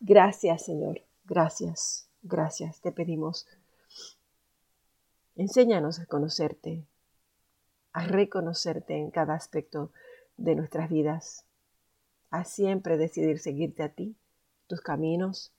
[0.00, 1.02] Gracias, Señor.
[1.24, 2.80] Gracias, gracias.
[2.80, 3.46] Te pedimos.
[5.34, 6.84] Enséñanos a conocerte,
[7.92, 9.92] a reconocerte en cada aspecto
[10.36, 11.44] de nuestras vidas,
[12.30, 14.16] a siempre decidir seguirte a ti,
[14.68, 15.52] tus caminos,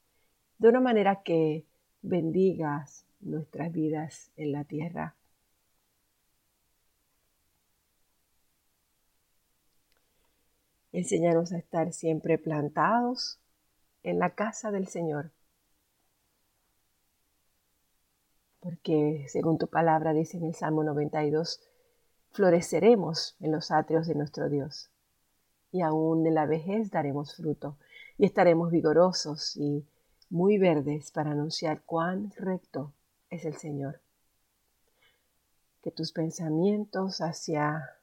[0.57, 1.65] de una manera que
[2.01, 5.15] bendigas nuestras vidas en la tierra.
[10.91, 13.39] Enséñanos a estar siempre plantados
[14.03, 15.31] en la casa del Señor.
[18.59, 21.61] Porque según tu palabra dice en el Salmo 92,
[22.31, 24.89] floreceremos en los atrios de nuestro Dios.
[25.71, 27.77] Y aún en la vejez daremos fruto
[28.17, 29.85] y estaremos vigorosos y
[30.29, 32.93] muy verdes para anunciar cuán recto
[33.29, 34.01] es el Señor.
[35.81, 37.95] Que tus pensamientos hacia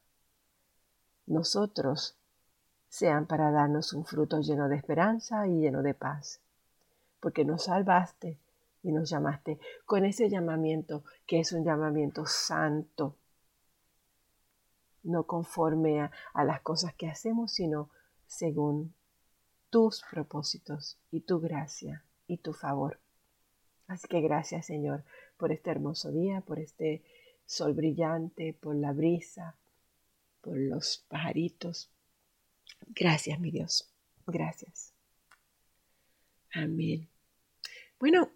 [1.27, 2.16] nosotros
[2.97, 6.41] sean para darnos un fruto lleno de esperanza y lleno de paz,
[7.21, 8.39] porque nos salvaste
[8.83, 13.15] y nos llamaste con ese llamamiento que es un llamamiento santo,
[15.03, 16.11] no conforme a,
[16.45, 17.91] las cosas que hacemos, sino
[18.27, 18.95] según
[19.69, 22.99] tus propósitos y tu gracia y tu favor.
[23.89, 25.05] Así que gracias Señor
[25.37, 27.05] por este hermoso día, por este
[27.45, 29.55] sol brillante, por la brisa,
[30.41, 31.91] por los pajaritos.
[32.89, 33.89] Gracias mi Dios,
[34.27, 34.93] gracias.
[36.53, 37.09] Amén.
[37.99, 38.31] Bueno,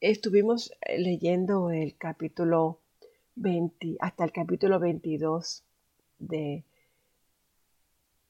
[0.00, 2.80] estuvimos leyendo el capítulo
[3.36, 5.62] 20 hasta el capítulo 22
[6.18, 6.64] de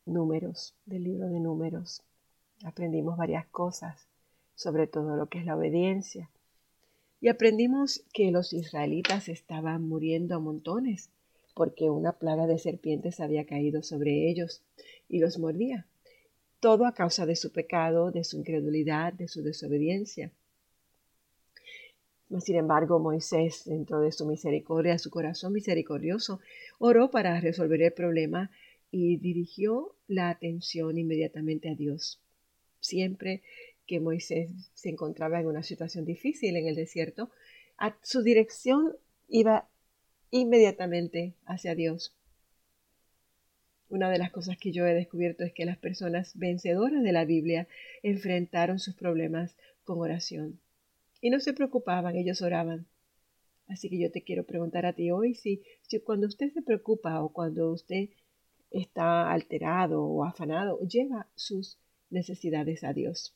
[0.04, 2.02] números, del libro de números.
[2.64, 4.06] Aprendimos varias cosas,
[4.54, 6.30] sobre todo lo que es la obediencia.
[7.20, 11.10] Y aprendimos que los israelitas estaban muriendo a montones
[11.58, 14.62] porque una plaga de serpientes había caído sobre ellos
[15.08, 15.88] y los mordía.
[16.60, 20.30] Todo a causa de su pecado, de su incredulidad, de su desobediencia.
[22.38, 26.38] Sin embargo, Moisés, dentro de su misericordia, su corazón misericordioso,
[26.78, 28.52] oró para resolver el problema
[28.92, 32.20] y dirigió la atención inmediatamente a Dios.
[32.78, 33.42] Siempre
[33.84, 37.30] que Moisés se encontraba en una situación difícil en el desierto,
[37.78, 38.94] a su dirección
[39.26, 39.68] iba
[40.30, 42.14] inmediatamente hacia Dios.
[43.88, 47.24] Una de las cosas que yo he descubierto es que las personas vencedoras de la
[47.24, 47.68] Biblia
[48.02, 50.60] enfrentaron sus problemas con oración.
[51.20, 52.86] Y no se preocupaban, ellos oraban.
[53.66, 55.62] Así que yo te quiero preguntar a ti hoy si,
[56.04, 58.10] cuando usted se preocupa o cuando usted
[58.70, 61.78] está alterado o afanado, lleva sus
[62.10, 63.34] necesidades a Dios.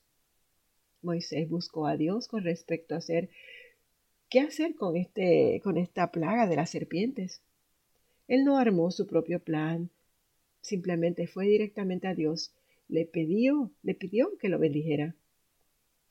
[1.02, 3.30] Moisés buscó a Dios con respecto a hacer
[4.32, 7.42] qué hacer con este con esta plaga de las serpientes.
[8.28, 9.90] Él no armó su propio plan,
[10.62, 12.54] simplemente fue directamente a Dios,
[12.88, 15.14] le pidió, le pidió que lo bendijera.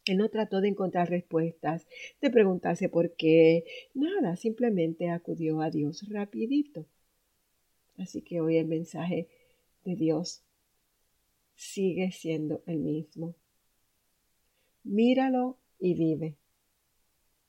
[0.06, 1.88] Él no trató de encontrar respuestas,
[2.22, 3.66] de preguntarse por qué,
[3.96, 6.86] nada, simplemente acudió a Dios rapidito.
[7.98, 9.30] Así que hoy el mensaje
[9.84, 10.44] de Dios
[11.56, 13.34] sigue siendo el mismo.
[14.84, 16.36] Míralo y vive.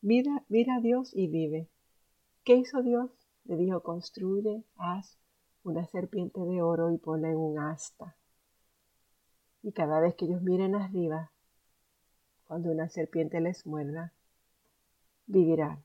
[0.02, 1.68] Mira, mira a Dios y vive.
[2.42, 3.08] ¿Qué hizo Dios?
[3.44, 5.16] Le dijo, construye, haz
[5.62, 8.16] una serpiente de oro y ponla en un asta.
[9.62, 11.30] Y cada vez que ellos miren arriba,
[12.48, 14.12] cuando una serpiente les muerda,
[15.26, 15.84] vivirán.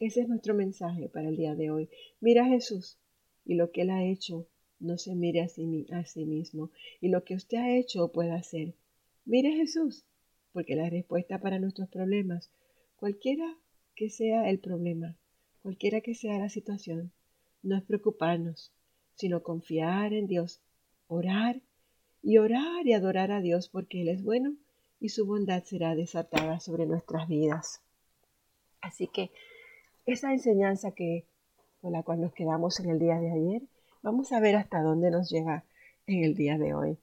[0.00, 1.90] Ese es nuestro mensaje para el día de hoy.
[2.20, 2.98] Mira a Jesús
[3.44, 4.46] y lo que Él ha hecho,
[4.78, 6.70] no se mire a sí, a sí mismo.
[7.02, 8.74] Y lo que usted ha hecho puede hacer.
[9.26, 10.06] Mire a Jesús,
[10.56, 12.50] porque la respuesta para nuestros problemas,
[12.98, 13.44] cualquiera
[13.94, 15.14] que sea el problema,
[15.60, 17.12] cualquiera que sea la situación,
[17.62, 18.72] no es preocuparnos,
[19.16, 20.62] sino confiar en Dios,
[21.08, 21.60] orar
[22.22, 24.56] y orar y adorar a Dios porque Él es bueno
[24.98, 27.82] y su bondad será desatada sobre nuestras vidas.
[28.80, 29.32] Así que
[30.06, 31.26] esa enseñanza que
[31.82, 33.62] con la cual nos quedamos en el día de ayer,
[34.00, 35.64] vamos a ver hasta dónde nos llega
[36.06, 36.96] en el día de hoy.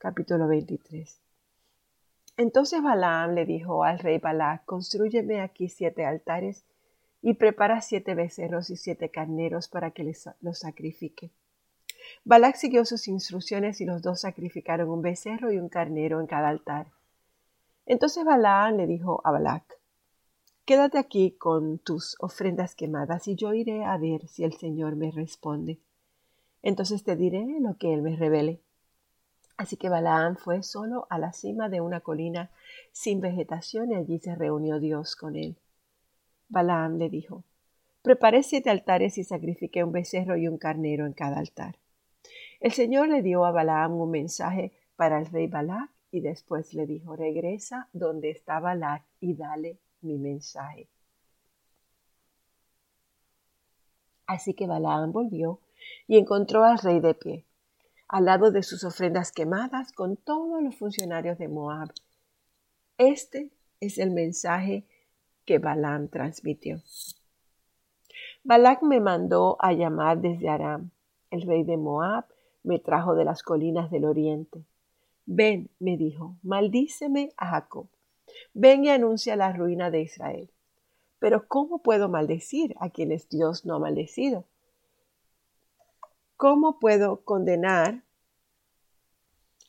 [0.00, 1.20] Capítulo 23.
[2.36, 6.64] Entonces Balaam le dijo al rey Balac, construyeme aquí siete altares
[7.20, 10.04] y prepara siete becerros y siete carneros para que
[10.40, 11.32] los sacrifique.
[12.24, 16.48] Balac siguió sus instrucciones y los dos sacrificaron un becerro y un carnero en cada
[16.48, 16.92] altar.
[17.84, 19.64] Entonces Balaam le dijo a Balac,
[20.64, 25.10] Quédate aquí con tus ofrendas quemadas y yo iré a ver si el Señor me
[25.10, 25.80] responde.
[26.62, 28.60] Entonces te diré lo que Él me revele.
[29.58, 32.50] Así que Balaam fue solo a la cima de una colina
[32.92, 35.58] sin vegetación y allí se reunió Dios con él.
[36.48, 37.44] Balaam le dijo,
[38.00, 41.76] Preparé siete altares y sacrifiqué un becerro y un carnero en cada altar.
[42.60, 46.86] El Señor le dio a Balaam un mensaje para el rey Balac y después le
[46.86, 50.88] dijo, regresa donde está Balac y dale mi mensaje.
[54.26, 55.60] Así que Balaam volvió
[56.06, 57.44] y encontró al rey de pie,
[58.08, 61.92] al lado de sus ofrendas quemadas con todos los funcionarios de Moab.
[62.96, 64.86] Este es el mensaje
[65.44, 66.82] que Balaam transmitió.
[68.44, 70.90] Balac me mandó a llamar desde Aram.
[71.30, 72.24] El rey de Moab
[72.62, 74.64] me trajo de las colinas del oriente.
[75.26, 77.88] Ven, me dijo, maldíceme a Jacob.
[78.54, 80.50] Ven y anuncia la ruina de Israel.
[81.18, 84.44] Pero ¿cómo puedo maldecir a quienes Dios no ha maldecido?
[86.38, 88.04] ¿Cómo puedo condenar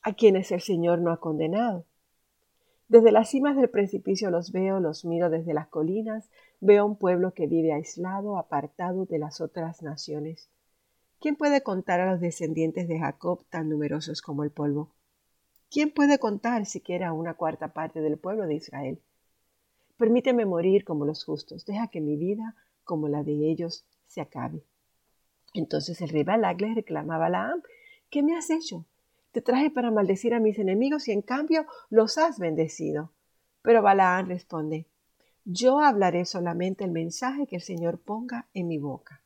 [0.04, 1.88] a quienes el Señor no ha condenado?
[2.88, 6.30] Desde las cimas del precipicio los veo, los miro desde las colinas,
[6.60, 10.48] veo un pueblo que vive aislado, apartado de las otras naciones.
[11.20, 14.92] ¿Quién puede contar a los descendientes de Jacob tan numerosos como el polvo?
[15.72, 19.02] ¿Quién puede contar siquiera una cuarta parte del pueblo de Israel?
[19.98, 24.64] Permíteme morir como los justos, deja que mi vida, como la de ellos, se acabe.
[25.54, 27.62] Entonces el rey Balak le reclamaba a Balaam,
[28.10, 28.86] ¿qué me has hecho?
[29.32, 33.12] Te traje para maldecir a mis enemigos y en cambio los has bendecido.
[33.62, 34.88] Pero Balaam responde,
[35.46, 39.22] yo hablaré solamente el mensaje que el Señor ponga en mi boca.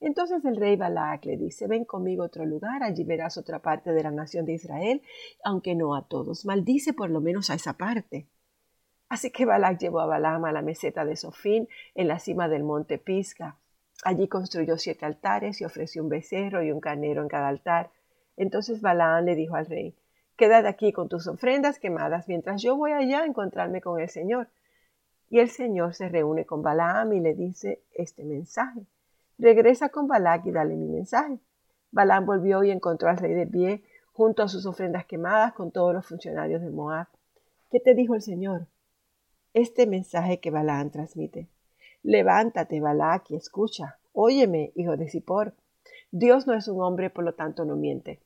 [0.00, 3.92] Entonces el rey Balac le dice, ven conmigo a otro lugar, allí verás otra parte
[3.92, 5.02] de la nación de Israel,
[5.42, 8.26] aunque no a todos, maldice por lo menos a esa parte.
[9.08, 12.64] Así que Balac llevó a Balaam a la meseta de Sofín, en la cima del
[12.64, 13.56] monte Pisca.
[14.04, 17.90] Allí construyó siete altares y ofreció un becerro y un carnero en cada altar.
[18.36, 19.96] Entonces Balaam le dijo al rey,
[20.36, 24.48] quédate aquí con tus ofrendas quemadas mientras yo voy allá a encontrarme con el Señor.
[25.28, 28.86] Y el Señor se reúne con Balaam y le dice este mensaje.
[29.38, 31.38] Regresa con Balac y dale mi mensaje.
[31.90, 33.82] Balaam volvió y encontró al rey de pie
[34.12, 37.08] junto a sus ofrendas quemadas con todos los funcionarios de Moab.
[37.70, 38.66] ¿Qué te dijo el Señor?
[39.52, 41.48] Este mensaje que Balaam transmite.
[42.06, 43.98] Levántate, Balac, y escucha.
[44.12, 45.54] Óyeme, hijo de Zippor.
[46.12, 48.20] Dios no es un hombre, por lo tanto no miente.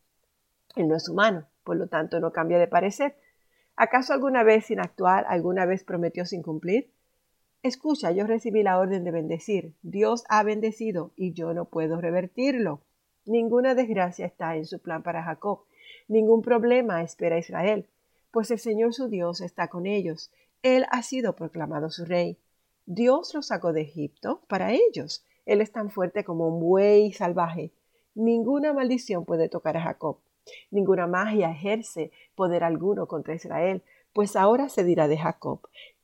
[0.77, 3.17] Él no es humano, por lo tanto no cambia de parecer.
[3.77, 6.91] ¿Acaso alguna vez sin actuar, alguna vez prometió sin cumplir?
[7.63, 9.73] Escucha, yo recibí la orden de bendecir.
[9.81, 12.83] Dios ha bendecido y yo no puedo revertirlo.
[13.25, 15.61] Ninguna desgracia está en su plan para Jacob.
[16.07, 17.87] Ningún problema espera a Israel,
[18.31, 20.31] pues el Señor su Dios está con ellos.
[20.63, 22.37] Él ha sido proclamado su rey.
[22.93, 25.25] Dios los sacó de Egipto para ellos.
[25.47, 27.73] Él es tan fuerte como un buey salvaje.
[28.17, 30.19] Ninguna maldición puede tocar a Jacob.
[30.73, 35.61] Ninguna magia ejerce poder alguno contra Israel, pues ahora se dirá de Jacob,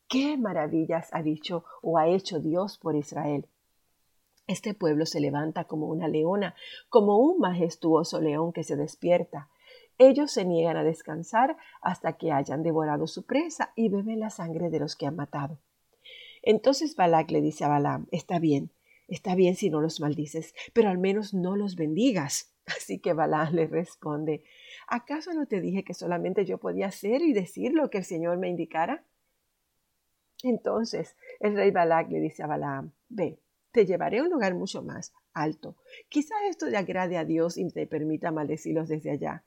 [0.06, 3.49] ¿Qué maravillas ha dicho o ha hecho Dios por Israel?
[4.47, 6.55] Este pueblo se levanta como una leona,
[6.88, 9.50] como un majestuoso león que se despierta.
[9.99, 14.71] Ellos se niegan a descansar hasta que hayan devorado su presa y beben la sangre
[14.71, 15.59] de los que han matado.
[16.46, 18.70] Entonces Balac le dice a Balaam, está bien,
[19.08, 22.54] está bien si no los maldices, pero al menos no los bendigas.
[22.66, 24.44] Así que Balaam le responde,
[24.87, 28.38] ¿acaso no te dije que solamente yo podía hacer y decir lo que el Señor
[28.38, 29.04] me indicara?
[30.44, 33.40] Entonces el rey Balac le dice a Balaam, ve,
[33.72, 35.75] te llevaré a un lugar mucho más alto.
[36.08, 39.42] Quizás esto le agrade a Dios y te permita maldecirlos desde allá.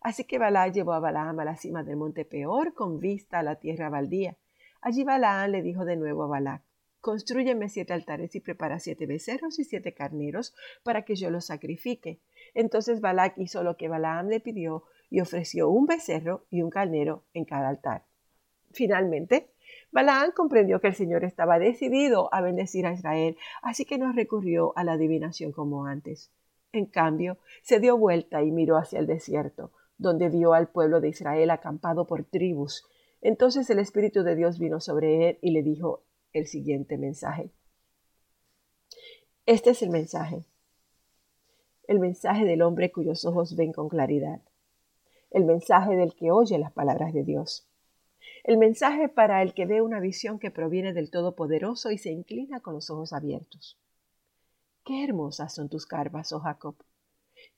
[0.00, 3.42] Así que Balac llevó a Balaam a la cima del monte Peor con vista a
[3.42, 4.38] la tierra baldía.
[4.80, 6.62] Allí Balaam le dijo de nuevo a Balac,
[7.00, 12.20] Construyeme siete altares y prepara siete becerros y siete carneros para que yo los sacrifique.
[12.54, 17.24] Entonces Balac hizo lo que Balaam le pidió y ofreció un becerro y un carnero
[17.34, 18.04] en cada altar.
[18.72, 19.50] Finalmente,
[19.90, 24.76] Balaán comprendió que el Señor estaba decidido a bendecir a Israel, así que no recurrió
[24.76, 26.30] a la adivinación como antes.
[26.72, 31.08] En cambio, se dio vuelta y miró hacia el desierto, donde vio al pueblo de
[31.08, 32.84] Israel acampado por tribus.
[33.20, 37.50] Entonces el Espíritu de Dios vino sobre él y le dijo el siguiente mensaje.
[39.46, 40.44] Este es el mensaje.
[41.86, 44.42] El mensaje del hombre cuyos ojos ven con claridad.
[45.30, 47.66] El mensaje del que oye las palabras de Dios.
[48.44, 52.60] El mensaje para el que ve una visión que proviene del Todopoderoso y se inclina
[52.60, 53.78] con los ojos abiertos.
[54.84, 56.76] Qué hermosas son tus carvas, oh Jacob.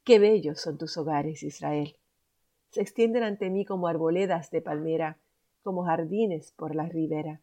[0.04, 1.96] Qué bellos son tus hogares, Israel.
[2.70, 5.18] Se extienden ante mí como arboledas de palmera,
[5.62, 7.40] como jardines por la ribera.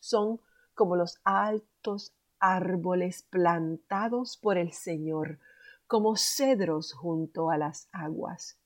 [0.00, 0.40] Son
[0.74, 5.38] como los altos árboles plantados por el Señor,
[5.86, 8.58] como cedros junto a las aguas.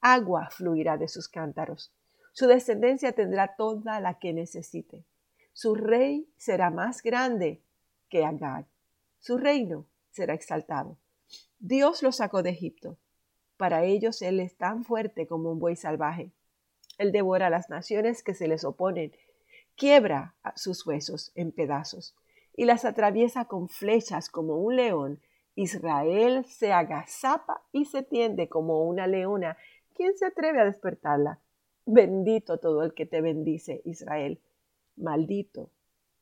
[0.00, 1.92] Agua fluirá de sus cántaros
[2.32, 5.04] su descendencia tendrá toda la que necesite.
[5.52, 7.62] Su rey será más grande
[8.08, 8.66] que Agag.
[9.18, 10.96] Su reino será exaltado.
[11.58, 12.96] Dios lo sacó de Egipto.
[13.56, 16.32] Para ellos Él es tan fuerte como un buey salvaje.
[17.00, 19.12] Él devora a las naciones que se les oponen,
[19.74, 22.14] quiebra sus huesos en pedazos
[22.54, 25.18] y las atraviesa con flechas como un león.
[25.54, 29.56] Israel se agazapa y se tiende como una leona.
[29.94, 31.40] ¿Quién se atreve a despertarla?
[31.86, 34.38] Bendito todo el que te bendice, Israel.
[34.96, 35.70] Maldito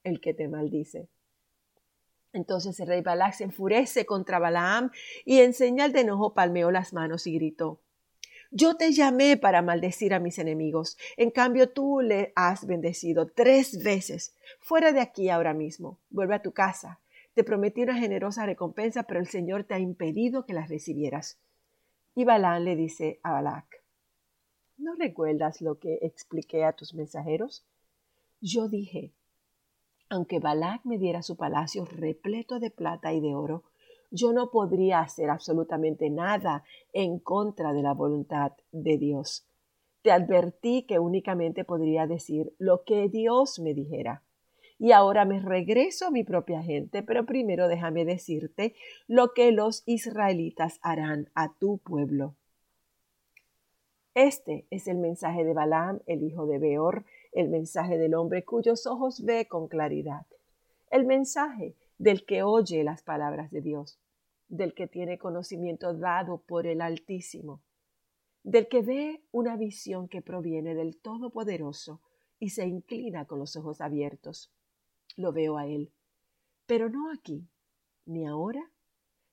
[0.04, 1.08] el que te maldice.
[2.32, 4.92] Entonces el rey Balac se enfurece contra Balaam
[5.24, 7.80] y en señal de enojo palmeó las manos y gritó,
[8.50, 13.82] yo te llamé para maldecir a mis enemigos, en cambio tú le has bendecido tres
[13.82, 14.34] veces.
[14.60, 17.00] Fuera de aquí ahora mismo, vuelve a tu casa.
[17.34, 21.38] Te prometí una generosa recompensa, pero el Señor te ha impedido que las recibieras.
[22.14, 23.84] Y Balaam le dice a Balac,
[24.76, 27.64] ¿no recuerdas lo que expliqué a tus mensajeros?
[28.40, 29.12] Yo dije,
[30.08, 33.62] aunque Balac me diera su palacio repleto de plata y de oro,
[34.10, 39.46] yo no podría hacer absolutamente nada en contra de la voluntad de Dios.
[40.02, 44.22] Te advertí que únicamente podría decir lo que Dios me dijera.
[44.78, 48.74] Y ahora me regreso a mi propia gente, pero primero déjame decirte
[49.08, 52.34] lo que los israelitas harán a tu pueblo.
[54.14, 58.86] Este es el mensaje de Balaam, el hijo de Beor, el mensaje del hombre cuyos
[58.86, 60.26] ojos ve con claridad,
[60.90, 63.98] el mensaje del que oye las palabras de Dios,
[64.48, 67.62] del que tiene conocimiento dado por el Altísimo,
[68.44, 72.00] del que ve una visión que proviene del Todopoderoso
[72.38, 74.52] y se inclina con los ojos abiertos.
[75.16, 75.92] Lo veo a Él,
[76.66, 77.48] pero no aquí,
[78.06, 78.70] ni ahora.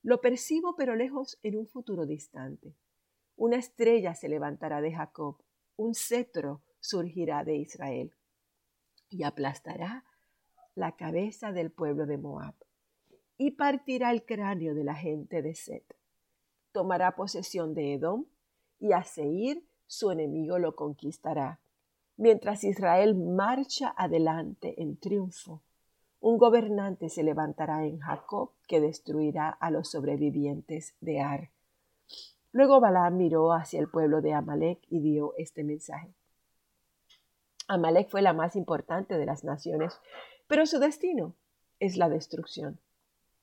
[0.01, 2.75] Lo percibo pero lejos en un futuro distante.
[3.36, 5.38] Una estrella se levantará de Jacob,
[5.77, 8.15] un cetro surgirá de Israel
[9.10, 10.03] y aplastará
[10.75, 12.53] la cabeza del pueblo de Moab
[13.38, 15.84] y partirá el cráneo de la gente de Set.
[16.72, 18.25] Tomará posesión de Edom
[18.79, 21.60] y a Seir su enemigo lo conquistará.
[22.17, 25.62] Mientras Israel marcha adelante en triunfo,
[26.22, 31.50] un gobernante se levantará en Jacob que destruirá a los sobrevivientes de Ar.
[32.51, 36.13] Luego Balaam miró hacia el pueblo de Amalek y dio este mensaje.
[37.67, 40.00] Amalek fue la más importante de las naciones,
[40.47, 41.35] pero su destino
[41.79, 42.79] es la destrucción.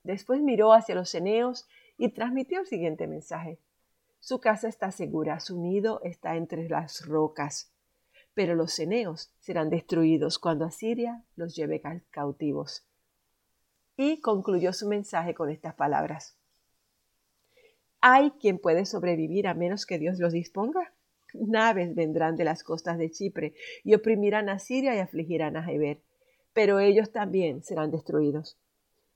[0.04, 3.58] Después miró hacia los ceneos y transmitió el siguiente mensaje.
[4.18, 7.72] Su casa está segura, su nido está entre las rocas,
[8.34, 12.86] pero los ceneos serán destruidos cuando Asiria los lleve cautivos.
[13.96, 16.36] Y concluyó su mensaje con estas palabras.
[18.00, 20.92] ¿Hay quien puede sobrevivir a menos que Dios los disponga?
[21.34, 23.54] naves vendrán de las costas de Chipre
[23.84, 26.02] y oprimirán a Siria y afligirán a Heber,
[26.52, 28.58] pero ellos también serán destruidos.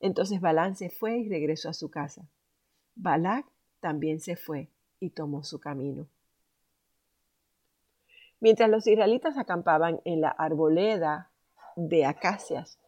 [0.00, 2.28] Entonces Balán se fue y regresó a su casa.
[2.94, 3.46] Balac
[3.80, 4.68] también se fue
[5.00, 6.06] y tomó su camino.
[8.40, 11.30] Mientras los israelitas acampaban en la arboleda
[11.76, 12.78] de acacias,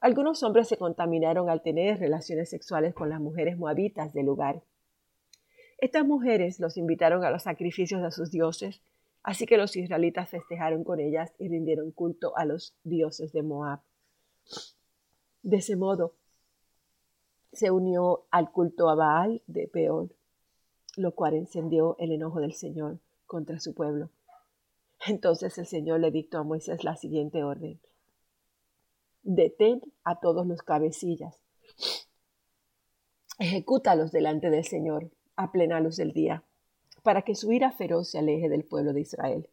[0.00, 4.62] algunos hombres se contaminaron al tener relaciones sexuales con las mujeres moabitas del lugar.
[5.78, 8.82] Estas mujeres los invitaron a los sacrificios de sus dioses,
[9.22, 13.80] así que los israelitas festejaron con ellas y rindieron culto a los dioses de Moab.
[15.42, 16.14] De ese modo,
[17.52, 20.10] se unió al culto a Baal de Peor,
[20.96, 24.10] lo cual encendió el enojo del Señor contra su pueblo.
[25.06, 27.80] Entonces el Señor le dictó a Moisés la siguiente orden.
[29.22, 31.42] Detén a todos los cabecillas.
[33.38, 36.44] Ejecútalos delante del Señor a plena luz del día,
[37.02, 39.48] para que su ira feroz se aleje del pueblo de Israel.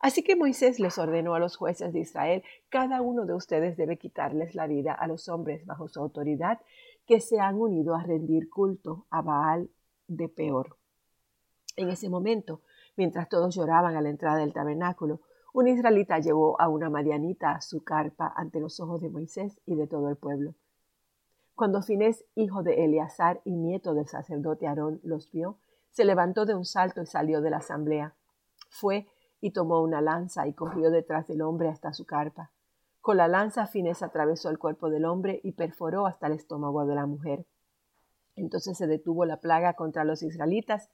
[0.00, 3.98] Así que Moisés les ordenó a los jueces de Israel, cada uno de ustedes debe
[3.98, 6.60] quitarles la vida a los hombres bajo su autoridad
[7.06, 9.70] que se han unido a rendir culto a Baal
[10.06, 10.76] de Peor.
[11.76, 12.60] En ese momento,
[12.96, 15.20] mientras todos lloraban a la entrada del tabernáculo,
[15.52, 19.74] un israelita llevó a una madianita a su carpa ante los ojos de Moisés y
[19.74, 20.54] de todo el pueblo.
[21.54, 25.56] Cuando Finés, hijo de Eleazar y nieto del sacerdote Aarón, los vio,
[25.98, 28.14] se levantó de un salto y salió de la asamblea.
[28.70, 29.08] Fue
[29.40, 32.52] y tomó una lanza y corrió detrás del hombre hasta su carpa.
[33.00, 36.94] Con la lanza Finés atravesó el cuerpo del hombre y perforó hasta el estómago de
[36.94, 37.46] la mujer.
[38.36, 40.88] Entonces se detuvo la plaga contra los israelitas,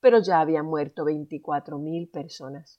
[0.00, 2.78] pero ya habían muerto veinticuatro mil personas.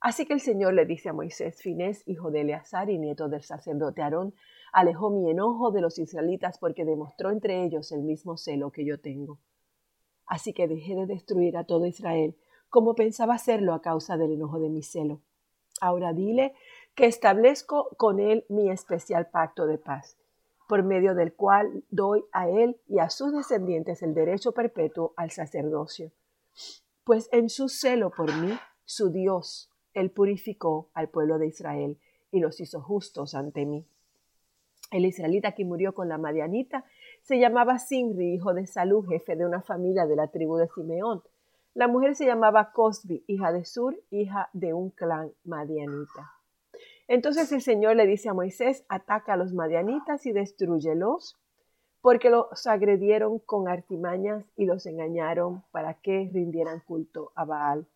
[0.00, 3.42] Así que el Señor le dice a Moisés, Finés, hijo de Eleazar y nieto del
[3.42, 4.34] sacerdote Aarón,
[4.70, 9.00] alejó mi enojo de los israelitas porque demostró entre ellos el mismo celo que yo
[9.00, 9.38] tengo.
[10.30, 12.36] Así que dejé de destruir a todo Israel,
[12.68, 15.20] como pensaba hacerlo a causa del enojo de mi celo.
[15.80, 16.54] Ahora dile
[16.94, 20.16] que establezco con él mi especial pacto de paz,
[20.68, 25.32] por medio del cual doy a él y a sus descendientes el derecho perpetuo al
[25.32, 26.12] sacerdocio.
[27.02, 31.98] Pues en su celo por mí, su Dios, él purificó al pueblo de Israel
[32.30, 33.84] y los hizo justos ante mí.
[34.90, 36.84] El israelita que murió con la madianita
[37.22, 41.22] se llamaba Simri, hijo de Salú, jefe de una familia de la tribu de Simeón.
[41.74, 46.32] La mujer se llamaba Cosbi, hija de Sur, hija de un clan madianita.
[47.06, 51.36] Entonces el Señor le dice a Moisés, ataca a los madianitas y destruyelos,
[52.00, 57.86] porque los agredieron con artimañas y los engañaron para que rindieran culto a Baal.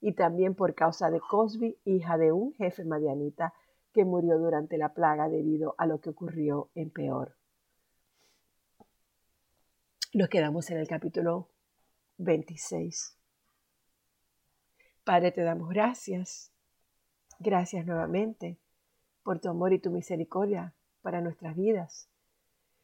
[0.00, 3.54] Y también por causa de Cosbi, hija de un jefe madianita,
[3.92, 7.36] que murió durante la plaga debido a lo que ocurrió en Peor.
[10.14, 11.48] Nos quedamos en el capítulo
[12.18, 13.16] 26.
[15.04, 16.52] Padre, te damos gracias.
[17.38, 18.58] Gracias nuevamente
[19.22, 22.08] por tu amor y tu misericordia para nuestras vidas.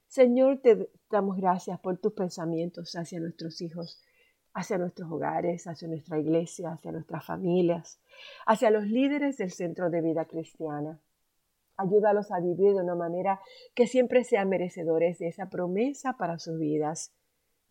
[0.08, 4.02] Señor, te damos gracias por tus pensamientos hacia nuestros hijos,
[4.58, 8.00] hacia nuestros hogares, hacia nuestra iglesia, hacia nuestras familias,
[8.44, 11.00] hacia los líderes del centro de vida cristiana.
[11.76, 13.40] Ayúdalos a vivir de una manera
[13.74, 17.12] que siempre sean merecedores de esa promesa para sus vidas,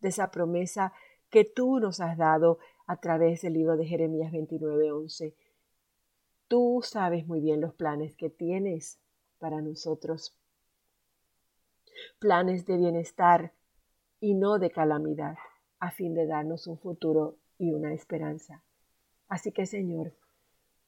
[0.00, 0.94] de esa promesa
[1.28, 5.34] que tú nos has dado a través del libro de Jeremías 29:11.
[6.48, 8.98] Tú sabes muy bien los planes que tienes
[9.38, 10.34] para nosotros.
[12.18, 13.52] Planes de bienestar
[14.20, 15.36] y no de calamidad,
[15.80, 18.62] a fin de darnos un futuro y una esperanza.
[19.28, 20.14] Así que Señor,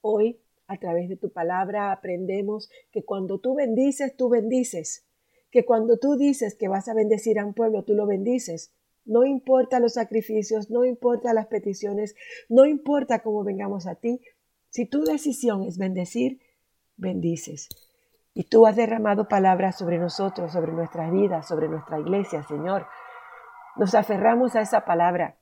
[0.01, 5.05] hoy a través de tu palabra aprendemos que cuando tú bendices, tú bendices.
[5.51, 8.73] Que cuando tú dices que vas a bendecir a un pueblo, tú lo bendices.
[9.03, 12.15] No importa los sacrificios, no importa las peticiones,
[12.47, 14.21] no importa cómo vengamos a ti.
[14.69, 16.39] Si tu decisión es bendecir,
[16.95, 17.67] bendices.
[18.33, 22.85] Y tú has derramado palabras sobre nosotros, sobre nuestras vidas, sobre nuestra iglesia, Señor.
[23.75, 25.37] Nos aferramos a esa palabra.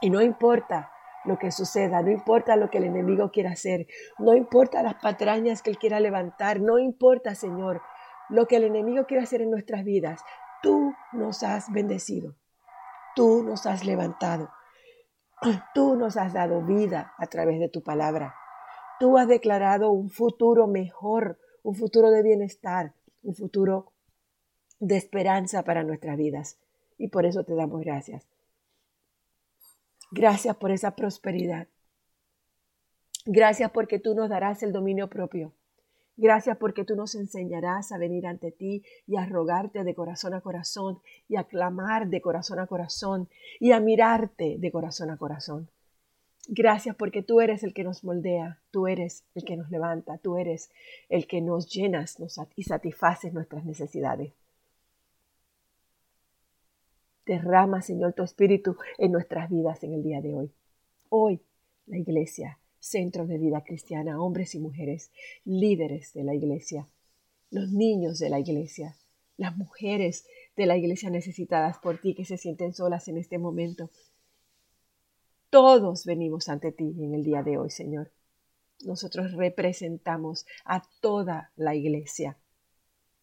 [0.00, 0.92] Y no importa
[1.24, 3.86] lo que suceda, no importa lo que el enemigo quiera hacer,
[4.18, 7.82] no importa las patrañas que él quiera levantar, no importa, Señor,
[8.28, 10.22] lo que el enemigo quiera hacer en nuestras vidas.
[10.62, 12.36] Tú nos has bendecido.
[13.14, 14.50] Tú nos has levantado.
[15.74, 18.34] Tú nos has dado vida a través de tu palabra.
[18.98, 23.92] Tú has declarado un futuro mejor, un futuro de bienestar, un futuro
[24.80, 26.58] de esperanza para nuestras vidas.
[26.98, 28.26] Y por eso te damos gracias.
[30.10, 31.68] Gracias por esa prosperidad.
[33.24, 35.52] Gracias porque tú nos darás el dominio propio.
[36.16, 40.40] Gracias porque tú nos enseñarás a venir ante ti y a rogarte de corazón a
[40.40, 43.28] corazón y a clamar de corazón a corazón
[43.60, 45.68] y a mirarte de corazón a corazón.
[46.48, 50.36] Gracias porque tú eres el que nos moldea, tú eres el que nos levanta, tú
[50.36, 50.70] eres
[51.08, 52.16] el que nos llenas
[52.54, 54.32] y satisfaces nuestras necesidades.
[57.26, 60.52] Derrama, Señor, tu espíritu en nuestras vidas en el día de hoy.
[61.08, 61.40] Hoy,
[61.86, 65.10] la iglesia centros de vida cristiana, hombres y mujeres,
[65.44, 66.88] líderes de la iglesia,
[67.50, 68.96] los niños de la iglesia,
[69.36, 70.24] las mujeres
[70.56, 73.90] de la iglesia necesitadas por ti que se sienten solas en este momento.
[75.50, 78.12] Todos venimos ante ti en el día de hoy, Señor.
[78.84, 82.38] Nosotros representamos a toda la iglesia.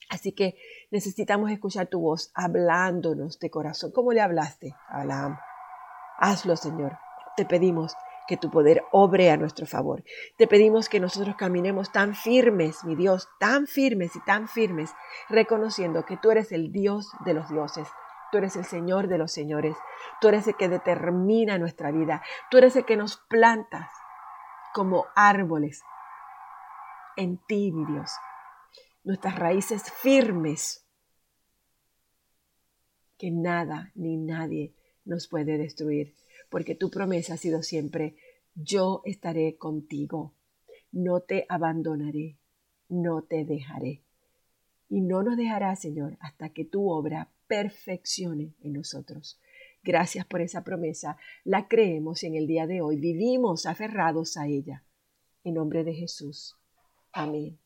[0.10, 0.56] Así que
[0.92, 3.92] necesitamos escuchar tu voz hablándonos de corazón.
[3.92, 5.38] ¿Cómo le hablaste a Abraham?
[6.18, 6.98] Hazlo, Señor.
[7.36, 7.96] Te pedimos
[8.28, 10.04] que tu poder obre a nuestro favor.
[10.38, 14.92] Te pedimos que nosotros caminemos tan firmes, mi Dios, tan firmes y tan firmes,
[15.30, 17.88] reconociendo que tú eres el Dios de los dioses.
[18.32, 19.76] Tú eres el Señor de los señores.
[20.20, 22.24] Tú eres el que determina nuestra vida.
[22.50, 23.90] Tú eres el que nos plantas
[24.74, 25.84] como árboles
[27.16, 28.12] en ti, mi Dios.
[29.04, 30.86] Nuestras raíces firmes.
[33.18, 34.74] Que nada ni nadie
[35.06, 36.16] nos puede destruir
[36.54, 38.16] porque tu promesa ha sido siempre,
[38.54, 40.36] yo estaré contigo,
[40.92, 42.38] no te abandonaré,
[42.90, 44.04] no te dejaré.
[44.88, 49.42] Y no nos dejará, Señor, hasta que tu obra perfeccione en nosotros.
[49.82, 51.18] Gracias por esa promesa.
[51.44, 54.84] La creemos y en el día de hoy vivimos aferrados a ella.
[55.44, 56.56] En nombre de Jesús.
[57.12, 57.63] Amén.